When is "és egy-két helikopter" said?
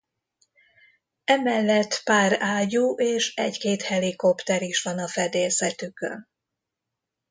2.97-4.61